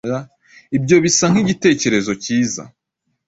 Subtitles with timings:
[0.77, 2.63] Ibyo bisa nkigitekerezo cyiza.